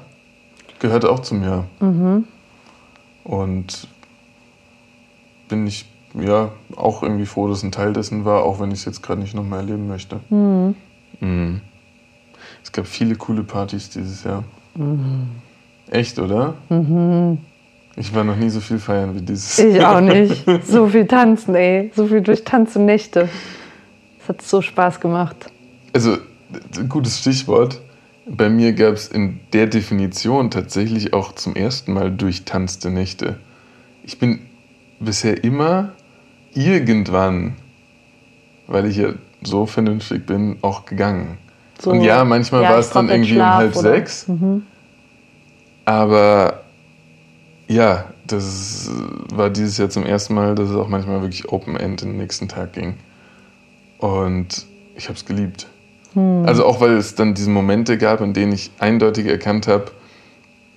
[0.80, 1.66] gehört auch zu mir.
[1.82, 2.24] Mhm.
[3.26, 3.90] Und
[5.50, 8.86] bin ich ja auch irgendwie froh, dass ein Teil dessen war, auch wenn ich es
[8.86, 10.22] jetzt gerade nicht nochmal erleben möchte.
[10.30, 10.76] Mhm.
[11.20, 11.62] Mhm.
[12.64, 14.46] Es gab viele coole Partys dieses Jahr.
[14.76, 15.28] Mhm.
[15.90, 16.54] Echt, oder?
[16.70, 17.40] Mhm.
[17.98, 19.60] Ich war noch nie so viel feiern wie dieses.
[19.60, 20.46] Ich auch nicht.
[20.64, 21.92] So viel tanzen, ey.
[21.94, 23.28] So viel durch Tanz und Nächte.
[24.22, 25.52] Es hat so Spaß gemacht.
[25.92, 26.16] Also,
[26.88, 27.82] gutes Stichwort.
[28.32, 33.40] Bei mir gab es in der Definition tatsächlich auch zum ersten Mal durchtanzte Nächte.
[34.04, 34.42] Ich bin
[35.00, 35.94] bisher immer
[36.54, 37.56] irgendwann,
[38.68, 41.40] weil ich ja so vernünftig bin, auch gegangen.
[41.82, 43.90] So, und ja, manchmal ja, war es dann irgendwie Schlaf, um halb oder?
[43.90, 44.28] sechs.
[44.28, 44.64] Mhm.
[45.86, 46.62] Aber
[47.68, 48.92] ja, das
[49.34, 52.18] war dieses Jahr zum ersten Mal, dass es auch manchmal wirklich Open End in den
[52.18, 52.96] nächsten Tag ging.
[53.98, 55.68] Und ich habe es geliebt.
[56.14, 56.44] Hm.
[56.46, 59.86] Also auch weil es dann diese Momente gab, in denen ich eindeutig erkannt habe,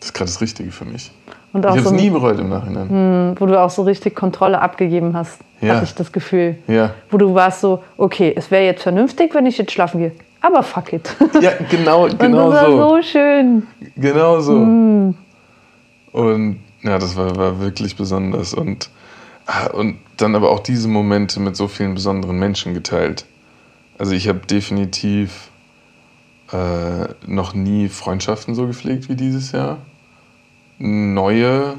[0.01, 1.11] das ist gerade das Richtige für mich.
[1.53, 2.89] Und ich habe es so nie bereut im Nachhinein.
[2.89, 5.75] Hm, wo du auch so richtig Kontrolle abgegeben hast, ja.
[5.75, 6.57] hatte ich das Gefühl.
[6.67, 6.93] Ja.
[7.11, 10.13] Wo du warst so, okay, es wäre jetzt vernünftig, wenn ich jetzt schlafen gehe
[10.43, 11.17] aber fuck it.
[11.41, 12.79] Ja, genau, genau und das so.
[12.79, 13.67] war so schön.
[13.97, 14.59] Genau so.
[14.59, 15.15] Mm.
[16.13, 18.53] Und ja, das war, war wirklich besonders.
[18.53, 18.91] Und,
[19.47, 23.25] ah, und dann aber auch diese Momente mit so vielen besonderen Menschen geteilt.
[23.99, 25.51] Also ich habe definitiv
[26.53, 29.79] äh, noch nie Freundschaften so gepflegt wie dieses Jahr.
[30.79, 31.75] Neue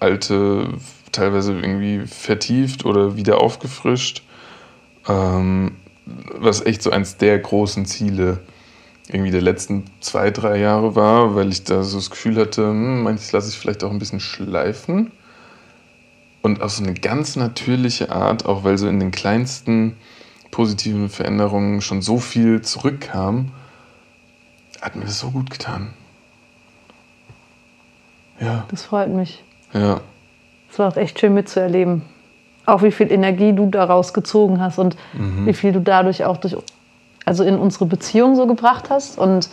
[0.00, 0.68] alte
[1.12, 4.22] teilweise irgendwie vertieft oder wieder aufgefrischt.
[5.08, 5.72] Ähm,
[6.04, 8.40] was echt so eins der großen Ziele
[9.08, 13.02] irgendwie der letzten zwei, drei Jahre war, weil ich da so das Gefühl hatte, hm,
[13.02, 15.12] manches lasse ich vielleicht auch ein bisschen schleifen.
[16.42, 19.96] Und auf so eine ganz natürliche Art, auch weil so in den kleinsten
[20.50, 23.50] positiven Veränderungen schon so viel zurückkam,
[24.80, 25.88] hat mir das so gut getan.
[28.40, 28.64] Ja.
[28.70, 29.42] Das freut mich.
[29.72, 30.00] Ja.
[30.70, 32.02] Es war auch echt schön mitzuerleben.
[32.66, 35.46] Auch wie viel Energie du daraus gezogen hast und Mhm.
[35.46, 36.56] wie viel du dadurch auch durch,
[37.24, 39.18] also in unsere Beziehung so gebracht hast.
[39.18, 39.48] Und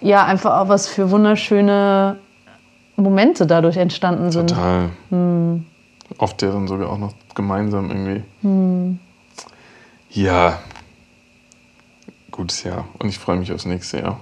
[0.00, 2.16] ja, einfach auch was für wunderschöne
[2.96, 4.50] Momente dadurch entstanden sind.
[4.50, 4.90] Total.
[5.10, 5.66] Hm.
[6.18, 8.22] Oft ja dann sogar auch noch gemeinsam irgendwie.
[10.14, 10.60] Ja.
[12.30, 12.86] Gutes Jahr.
[13.00, 14.20] Und ich freue mich aufs nächste Jahr.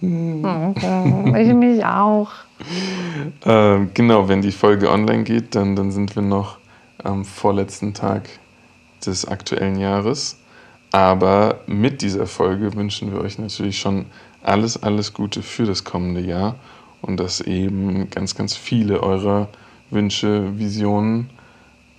[0.00, 2.30] Ich mich auch.
[3.44, 6.58] Ähm, genau, wenn die Folge online geht, dann, dann sind wir noch
[7.02, 8.28] am vorletzten Tag
[9.04, 10.38] des aktuellen Jahres.
[10.90, 14.06] Aber mit dieser Folge wünschen wir euch natürlich schon
[14.42, 16.56] alles, alles Gute für das kommende Jahr
[17.00, 19.48] und dass eben ganz, ganz viele eurer
[19.90, 21.30] Wünsche, Visionen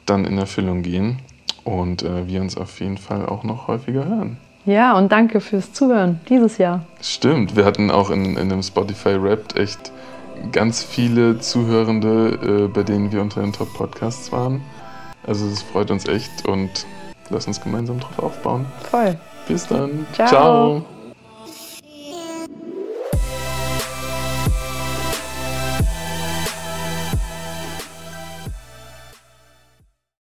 [0.05, 1.19] dann in Erfüllung gehen
[1.63, 4.37] und äh, wir uns auf jeden Fall auch noch häufiger hören.
[4.65, 6.85] Ja, und danke fürs Zuhören dieses Jahr.
[7.01, 9.91] Stimmt, wir hatten auch in, in dem Spotify Wrapped echt
[10.51, 14.61] ganz viele Zuhörende, äh, bei denen wir unter den Top-Podcasts waren.
[15.25, 16.69] Also das freut uns echt und
[17.29, 18.65] lass uns gemeinsam drauf aufbauen.
[18.89, 19.17] Voll.
[19.47, 20.05] Bis dann.
[20.13, 20.27] Ciao.
[20.27, 20.85] Ciao.